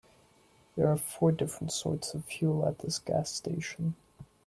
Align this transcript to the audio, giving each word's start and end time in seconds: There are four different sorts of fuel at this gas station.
There 0.75 0.87
are 0.87 0.97
four 0.97 1.31
different 1.31 1.71
sorts 1.71 2.15
of 2.15 2.25
fuel 2.25 2.67
at 2.67 2.79
this 2.79 2.97
gas 2.97 3.29
station. 3.29 3.95